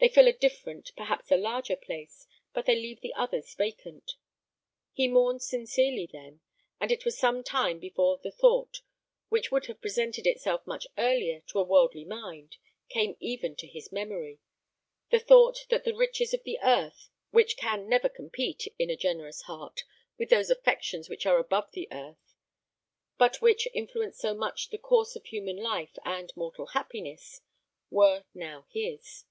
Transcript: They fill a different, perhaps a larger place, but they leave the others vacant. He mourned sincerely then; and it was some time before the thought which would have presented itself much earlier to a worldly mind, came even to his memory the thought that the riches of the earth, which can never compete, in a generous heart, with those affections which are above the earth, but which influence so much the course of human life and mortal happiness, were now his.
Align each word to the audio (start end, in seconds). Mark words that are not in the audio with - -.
They 0.00 0.08
fill 0.08 0.26
a 0.26 0.32
different, 0.32 0.90
perhaps 0.96 1.30
a 1.30 1.36
larger 1.36 1.76
place, 1.76 2.26
but 2.52 2.66
they 2.66 2.74
leave 2.74 3.00
the 3.00 3.14
others 3.14 3.54
vacant. 3.54 4.16
He 4.92 5.06
mourned 5.08 5.40
sincerely 5.42 6.06
then; 6.12 6.40
and 6.80 6.90
it 6.90 7.04
was 7.04 7.16
some 7.16 7.44
time 7.44 7.78
before 7.78 8.18
the 8.18 8.32
thought 8.32 8.80
which 9.30 9.50
would 9.50 9.66
have 9.66 9.80
presented 9.80 10.26
itself 10.26 10.66
much 10.66 10.88
earlier 10.98 11.40
to 11.46 11.60
a 11.60 11.64
worldly 11.64 12.04
mind, 12.04 12.56
came 12.88 13.16
even 13.20 13.54
to 13.56 13.66
his 13.66 13.92
memory 13.92 14.40
the 15.10 15.20
thought 15.20 15.66
that 15.70 15.84
the 15.84 15.94
riches 15.94 16.34
of 16.34 16.42
the 16.42 16.58
earth, 16.62 17.08
which 17.30 17.56
can 17.56 17.88
never 17.88 18.08
compete, 18.08 18.66
in 18.80 18.90
a 18.90 18.96
generous 18.96 19.42
heart, 19.42 19.84
with 20.18 20.30
those 20.30 20.50
affections 20.50 21.08
which 21.08 21.24
are 21.26 21.38
above 21.38 21.70
the 21.72 21.88
earth, 21.92 22.34
but 23.18 23.40
which 23.40 23.68
influence 23.72 24.18
so 24.18 24.34
much 24.34 24.68
the 24.68 24.78
course 24.78 25.14
of 25.16 25.24
human 25.26 25.56
life 25.56 25.96
and 26.04 26.32
mortal 26.36 26.66
happiness, 26.74 27.40
were 27.88 28.24
now 28.34 28.66
his. 28.68 29.24